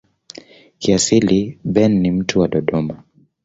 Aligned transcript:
Kiasili 0.79 1.57
Ben 1.63 1.99
ni 2.01 2.11
mtu 2.11 2.39
wa 2.39 2.47
Dodoma. 2.47 3.03